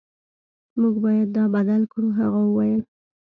موږ 0.79 0.95
باید 1.05 1.27
دا 1.37 1.43
بدل 1.55 1.81
کړو 1.91 2.09
هغه 2.19 2.39
وویل 2.43 2.81